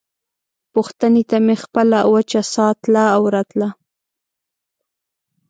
پوښتنې 0.73 1.23
ته 1.29 1.37
مې 1.45 1.55
خپله 1.63 1.97
وچه 2.13 2.41
ساه 2.53 2.73
تله 2.81 3.05
او 3.15 3.23
راتله. 3.35 3.69